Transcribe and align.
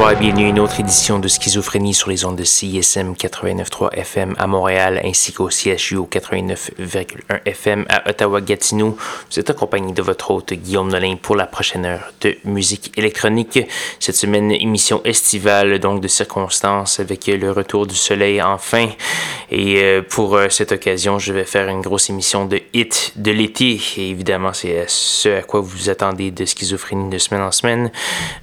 Bonsoir 0.00 0.16
et 0.16 0.24
bienvenue 0.24 0.46
à 0.46 0.48
une 0.48 0.60
autre 0.60 0.80
édition 0.80 1.18
de 1.18 1.28
Schizophrénie 1.28 1.92
sur 1.92 2.08
les 2.08 2.24
ondes 2.24 2.36
de 2.36 2.42
CISM 2.42 3.12
89.3 3.12 3.92
FM 3.92 4.34
à 4.38 4.46
Montréal 4.46 4.98
ainsi 5.04 5.30
qu'au 5.30 5.50
CHU 5.50 5.98
89.1 6.10 7.40
FM 7.44 7.84
à 7.90 8.08
Ottawa-Gatineau. 8.08 8.96
Vous 9.30 9.38
êtes 9.38 9.50
accompagné 9.50 9.92
de 9.92 10.00
votre 10.00 10.30
hôte 10.30 10.54
Guillaume 10.54 10.88
Nolin 10.88 11.16
pour 11.20 11.36
la 11.36 11.44
prochaine 11.44 11.84
heure 11.84 12.12
de 12.22 12.34
musique 12.46 12.96
électronique. 12.96 13.60
Cette 13.98 14.16
semaine, 14.16 14.50
émission 14.52 15.02
estivale, 15.04 15.78
donc 15.80 16.00
de 16.00 16.08
circonstances 16.08 16.98
avec 16.98 17.26
le 17.26 17.50
retour 17.52 17.86
du 17.86 17.94
soleil 17.94 18.40
enfin. 18.40 18.88
Et 19.50 19.82
euh, 19.82 20.00
pour 20.00 20.36
euh, 20.36 20.48
cette 20.48 20.72
occasion, 20.72 21.18
je 21.18 21.32
vais 21.32 21.44
faire 21.44 21.68
une 21.68 21.82
grosse 21.82 22.08
émission 22.08 22.46
de 22.46 22.62
hit 22.72 23.12
de 23.16 23.32
l'été. 23.32 23.78
Et 23.98 24.10
évidemment, 24.10 24.54
c'est 24.54 24.84
ce 24.86 25.40
à 25.40 25.42
quoi 25.42 25.60
vous 25.60 25.66
vous 25.66 25.90
attendez 25.90 26.30
de 26.30 26.44
Schizophrénie 26.46 27.10
de 27.10 27.18
semaine 27.18 27.42
en 27.42 27.52
semaine. 27.52 27.90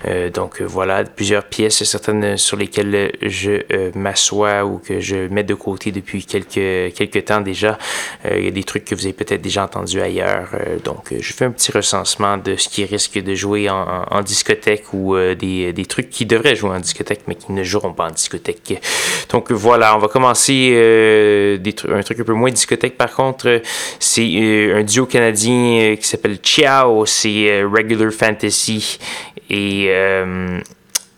Euh, 0.05 0.29
donc 0.29 0.61
voilà, 0.61 1.03
plusieurs 1.05 1.46
pièces, 1.49 1.83
certaines 1.83 2.37
sur 2.37 2.57
lesquelles 2.57 3.11
je 3.21 3.63
euh, 3.71 3.91
m'assois 3.95 4.65
ou 4.65 4.77
que 4.77 4.99
je 4.99 5.27
mets 5.27 5.43
de 5.43 5.53
côté 5.53 5.91
depuis 5.91 6.25
quelques, 6.25 6.93
quelques 6.93 7.25
temps 7.25 7.41
déjà. 7.41 7.77
Euh, 8.25 8.37
il 8.37 8.45
y 8.45 8.47
a 8.47 8.51
des 8.51 8.63
trucs 8.63 8.85
que 8.85 8.95
vous 8.95 9.05
avez 9.05 9.13
peut-être 9.13 9.41
déjà 9.41 9.63
entendus 9.63 10.01
ailleurs. 10.01 10.49
Euh, 10.53 10.77
donc, 10.83 11.13
je 11.19 11.33
fais 11.33 11.45
un 11.45 11.51
petit 11.51 11.71
recensement 11.71 12.37
de 12.37 12.55
ce 12.55 12.69
qui 12.69 12.85
risque 12.85 13.17
de 13.17 13.35
jouer 13.35 13.69
en, 13.69 14.05
en 14.09 14.21
discothèque 14.21 14.93
ou 14.93 15.15
des, 15.17 15.73
des, 15.73 15.85
trucs 15.85 16.09
qui 16.09 16.25
devraient 16.25 16.55
jouer 16.55 16.71
en 16.71 16.79
discothèque 16.79 17.21
mais 17.27 17.35
qui 17.35 17.51
ne 17.51 17.63
joueront 17.63 17.93
pas 17.93 18.07
en 18.07 18.11
discothèque. 18.11 18.81
Donc, 19.29 19.51
voilà, 19.51 19.95
on 19.95 19.99
va 19.99 20.07
commencer 20.07 20.71
des 21.59 21.75
un 21.89 22.01
truc 22.01 22.19
un 22.19 22.23
peu 22.23 22.33
moins 22.33 22.51
discothèque 22.51 22.97
par 22.97 23.13
contre. 23.13 23.61
C'est 23.99 24.73
un 24.73 24.83
duo 24.83 25.05
canadien 25.05 25.95
qui 25.95 26.07
s'appelle 26.07 26.37
Ciao, 26.37 27.05
c'est 27.05 27.63
Regular 27.63 28.11
Fantasy 28.11 28.99
et 29.49 29.89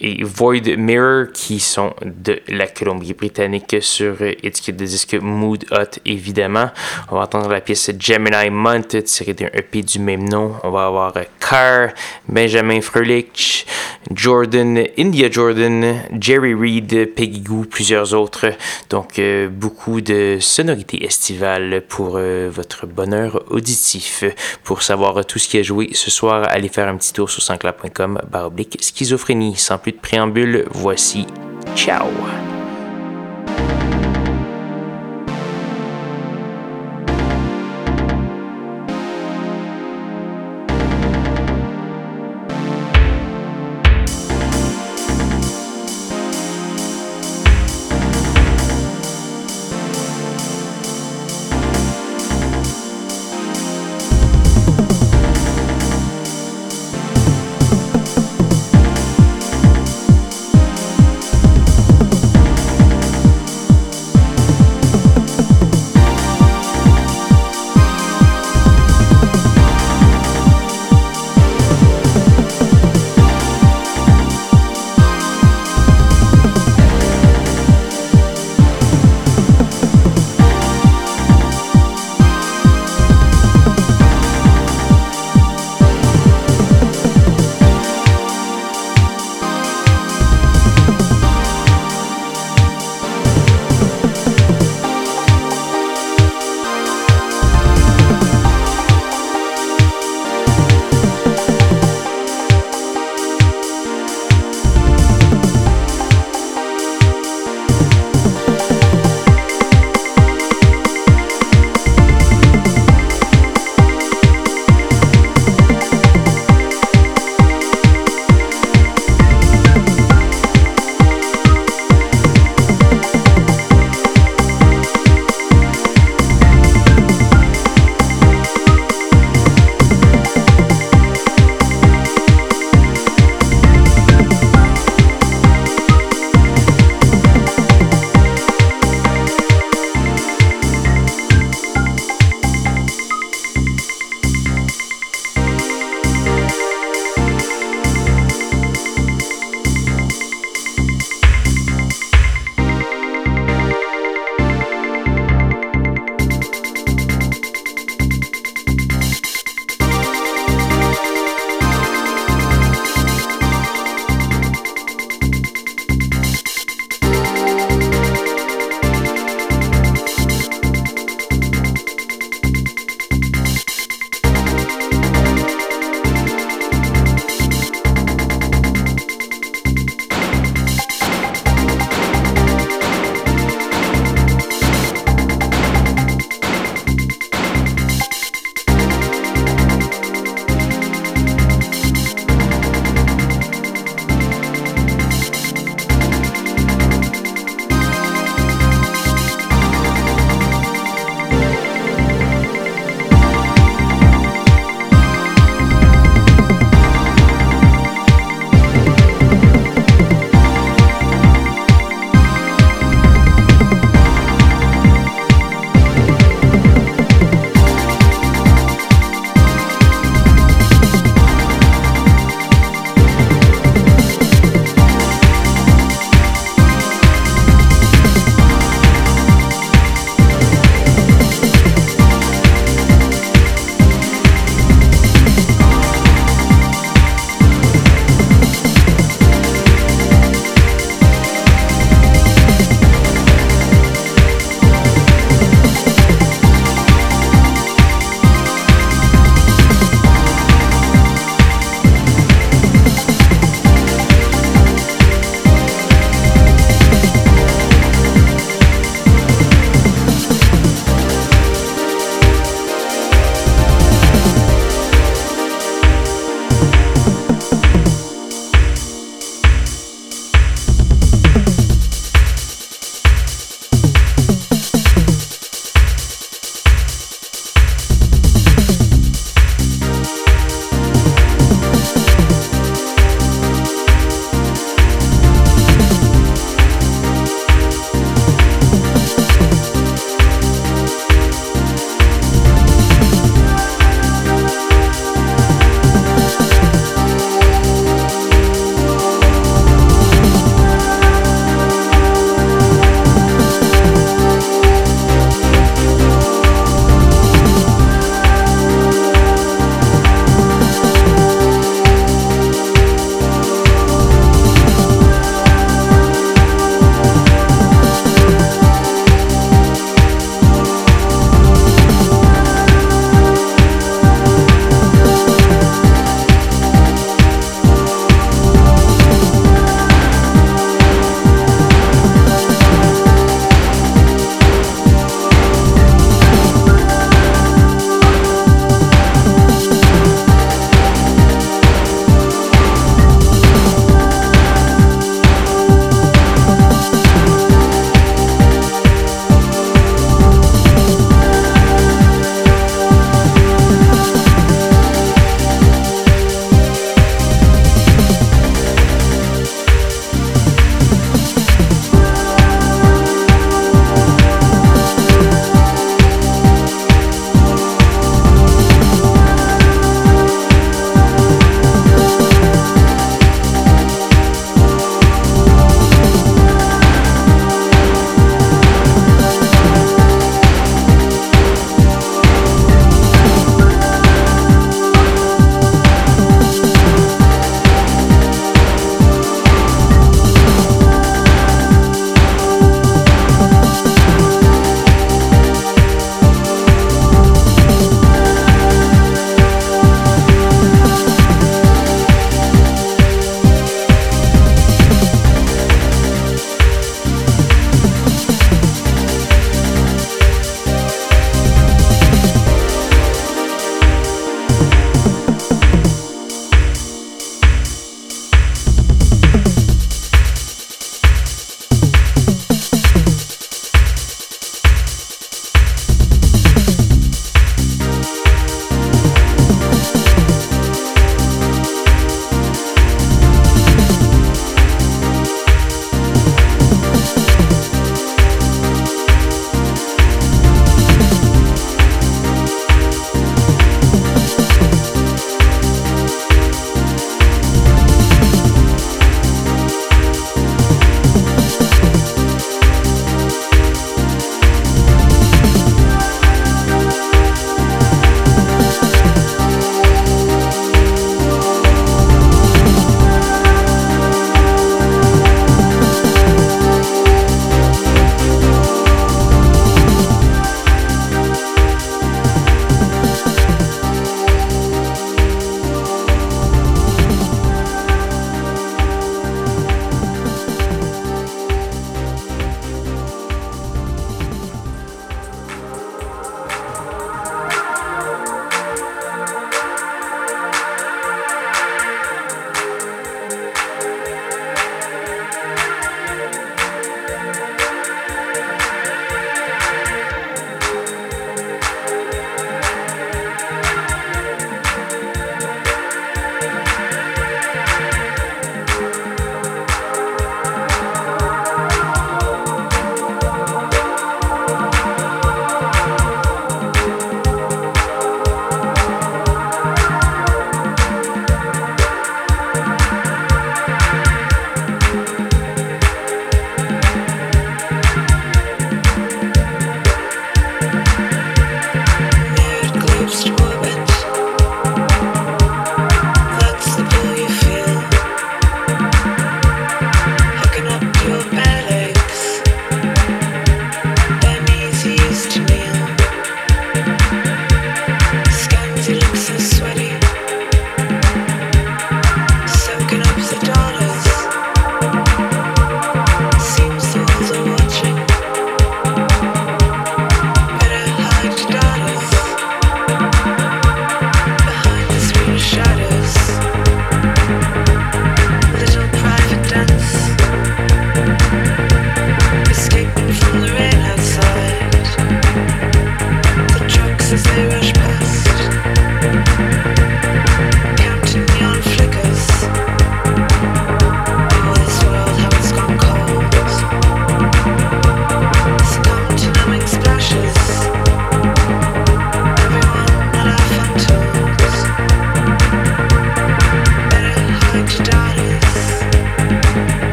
et 0.00 0.22
Void 0.22 0.76
Mirror 0.76 1.26
qui 1.32 1.60
sont 1.60 1.92
de 2.04 2.40
la 2.48 2.66
Colombie-Britannique 2.66 3.76
sur 3.80 4.22
étiquette 4.22 4.76
de 4.76 4.84
disque 4.84 5.14
Mood 5.14 5.64
Hot 5.70 5.98
évidemment. 6.04 6.70
On 7.10 7.16
va 7.16 7.22
entendre 7.22 7.48
la 7.50 7.60
pièce 7.60 7.90
Gemini 7.98 8.50
Month 8.50 9.02
tirée 9.04 9.34
d'un 9.34 9.48
EP 9.54 9.82
du 9.82 9.98
même 9.98 10.28
nom. 10.28 10.54
On 10.62 10.70
va 10.70 10.86
avoir 10.86 11.12
Car, 11.40 11.90
Benjamin 12.28 12.80
Fröhlich, 12.80 13.66
Jordan, 14.14 14.86
India 14.98 15.30
Jordan, 15.30 16.02
Jerry 16.20 16.54
Reed, 16.54 17.14
Peggy 17.14 17.40
Goo, 17.40 17.64
plusieurs 17.64 18.14
autres. 18.14 18.46
Donc 18.90 19.18
euh, 19.18 19.48
beaucoup 19.48 20.00
de 20.00 20.38
sonorités 20.40 21.04
estivales 21.04 21.82
pour 21.88 22.16
euh, 22.16 22.50
votre 22.52 22.86
bonheur 22.86 23.42
auditif. 23.50 24.24
Pour 24.64 24.82
savoir 24.82 25.24
tout 25.24 25.38
ce 25.38 25.48
qui 25.48 25.58
a 25.58 25.62
joué 25.62 25.90
ce 25.92 26.10
soir, 26.10 26.46
allez 26.48 26.68
faire 26.68 26.88
un 26.88 26.96
petit 26.96 27.12
tour 27.12 27.28
sur 27.30 27.42
sansclap.com 27.42 28.20
baroblique 28.30 28.78
schizophrénie. 28.80 29.56
Sans 29.56 29.78
de 29.92 29.98
préambule, 29.98 30.64
voici 30.70 31.26
Ciao! 31.74 32.08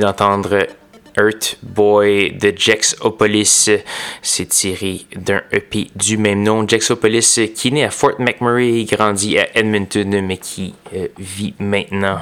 D'entendre 0.00 0.66
Earth 1.16 1.58
Boy 1.62 2.32
de 2.32 2.52
Jexopolis. 2.56 3.70
C'est 4.22 4.46
tiré 4.46 5.02
d'un 5.14 5.42
EP 5.52 5.88
du 5.94 6.16
même 6.16 6.42
nom. 6.42 6.66
Jexopolis, 6.66 7.40
qui 7.54 7.72
né 7.72 7.84
à 7.84 7.90
Fort 7.90 8.18
McMurray, 8.18 8.84
grandit 8.84 9.38
à 9.38 9.56
Edmonton, 9.56 10.24
mais 10.26 10.38
qui 10.38 10.74
euh, 10.94 11.08
vit 11.18 11.54
maintenant 11.58 12.20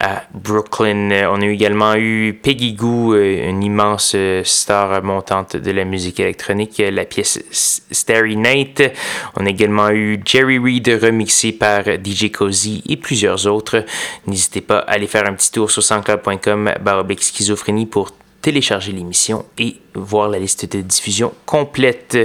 à 0.00 0.24
Brooklyn. 0.32 1.10
On 1.30 1.40
a 1.40 1.46
également 1.46 1.94
eu 1.96 2.38
Peggy 2.42 2.74
Goo, 2.74 3.14
euh, 3.14 3.48
une 3.48 3.62
immense 3.62 4.12
euh, 4.14 4.42
star 4.44 5.02
montante 5.02 5.56
de 5.56 5.70
la 5.70 5.84
musique 5.84 6.20
électronique, 6.20 6.82
la 6.90 7.04
pièce 7.04 7.42
Starry 7.50 8.36
Night. 8.36 8.82
On 9.36 9.46
a 9.46 9.50
également 9.50 9.90
eu 9.90 10.20
Jerry 10.24 10.58
Reed 10.58 10.88
remixé 11.02 11.52
par 11.52 11.84
DJ 11.84 12.30
Cozy 12.30 12.82
et 12.88 12.96
plusieurs 12.96 13.46
autres. 13.46 13.84
N'hésitez 14.26 14.60
pas 14.60 14.78
à 14.78 14.92
aller 14.92 15.06
faire 15.06 15.26
un 15.26 15.34
petit 15.34 15.50
tour 15.50 15.70
sur 15.70 15.82
sanscloud.com 15.82 16.72
schizophrénie 17.20 17.86
pour 17.86 18.10
télécharger 18.44 18.92
l'émission 18.92 19.46
et 19.56 19.76
voir 19.94 20.28
la 20.28 20.38
liste 20.38 20.70
de 20.70 20.82
diffusion 20.82 21.32
complète. 21.46 22.18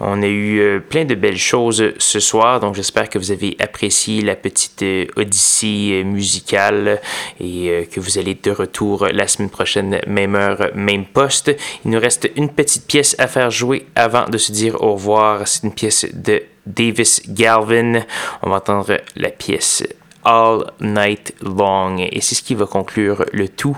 On 0.00 0.22
a 0.22 0.26
eu 0.26 0.58
euh, 0.58 0.80
plein 0.80 1.04
de 1.04 1.14
belles 1.14 1.36
choses 1.36 1.92
ce 1.98 2.18
soir, 2.18 2.60
donc 2.60 2.76
j'espère 2.76 3.10
que 3.10 3.18
vous 3.18 3.30
avez 3.30 3.56
apprécié 3.60 4.22
la 4.22 4.36
petite 4.36 4.82
euh, 4.82 5.04
odyssée 5.16 6.00
euh, 6.00 6.04
musicale 6.04 6.98
et 7.38 7.86
que 7.92 8.00
vous 8.00 8.16
allez 8.16 8.38
de 8.42 8.50
retour 8.50 9.06
la 9.12 9.28
semaine 9.28 9.50
prochaine, 9.50 10.00
même 10.06 10.34
heure, 10.34 10.70
même 10.74 11.04
poste. 11.04 11.54
Il 11.84 11.90
nous 11.90 12.00
reste 12.00 12.30
une 12.36 12.48
petite 12.48 12.86
pièce 12.86 13.14
à 13.18 13.26
faire 13.26 13.50
jouer 13.50 13.84
avant 13.94 14.30
de 14.30 14.38
se 14.38 14.52
dire 14.52 14.82
au 14.82 14.94
revoir. 14.94 15.46
C'est 15.46 15.64
une 15.64 15.74
pièce 15.74 16.06
de 16.14 16.42
Davis 16.64 17.20
Galvin. 17.28 18.00
On 18.42 18.48
va 18.48 18.56
entendre 18.56 18.96
la 19.14 19.28
pièce 19.28 19.84
All 20.24 20.70
Night 20.80 21.34
Long. 21.42 21.96
Et 21.98 22.20
c'est 22.20 22.34
ce 22.34 22.42
qui 22.42 22.54
va 22.54 22.66
conclure 22.66 23.24
le 23.32 23.48
tout. 23.48 23.76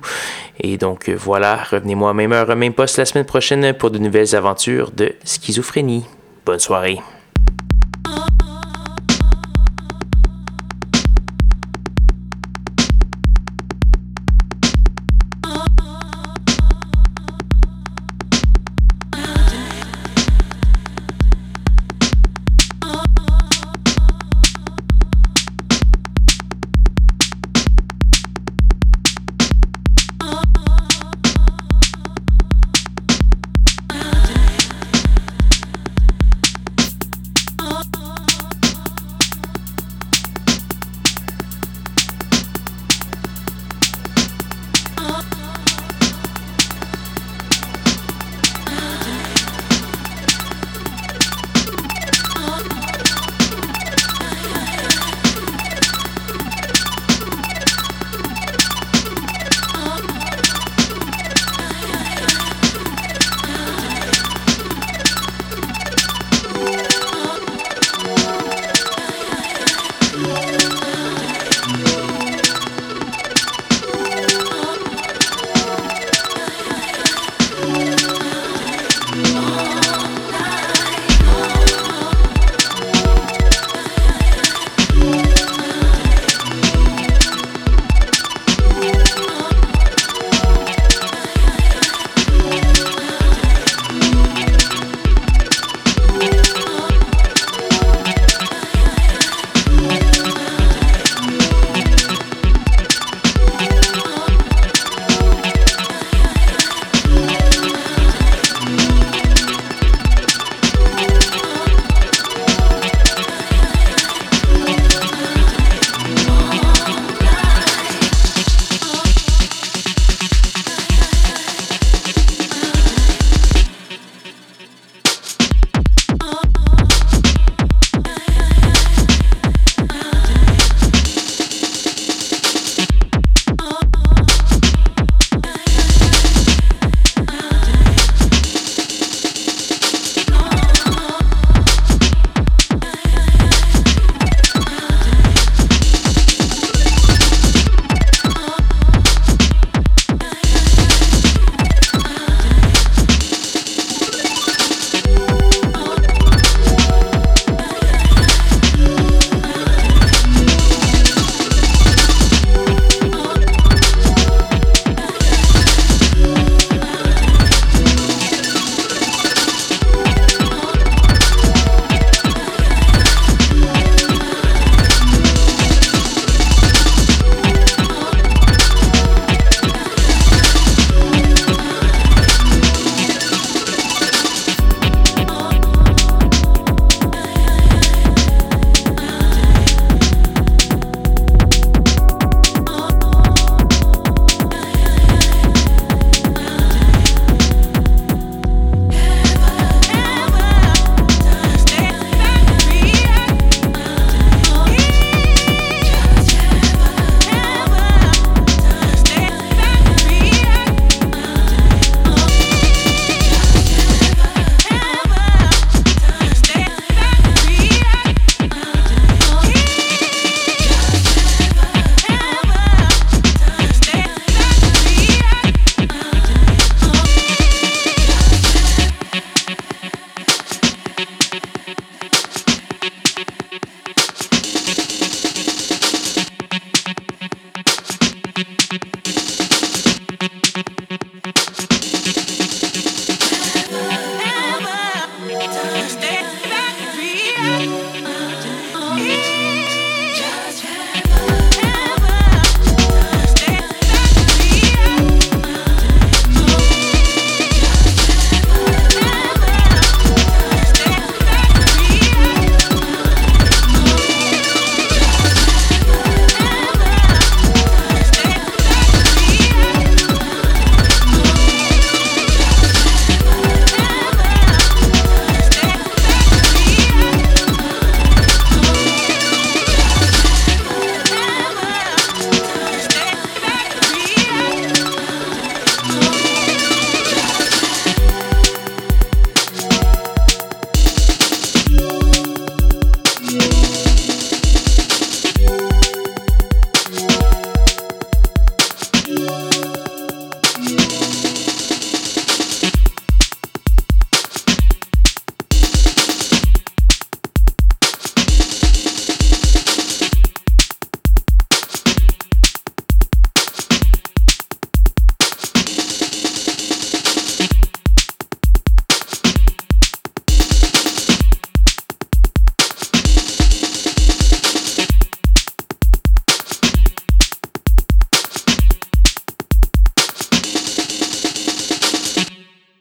Et 0.60 0.76
donc 0.76 1.08
voilà, 1.08 1.62
revenez-moi 1.70 2.10
à 2.10 2.14
même 2.14 2.32
heure, 2.32 2.54
même 2.56 2.74
poste 2.74 2.98
la 2.98 3.04
semaine 3.04 3.26
prochaine 3.26 3.74
pour 3.74 3.90
de 3.90 3.98
nouvelles 3.98 4.34
aventures 4.34 4.90
de 4.90 5.14
schizophrénie. 5.24 6.04
Bonne 6.44 6.58
soirée. 6.58 7.00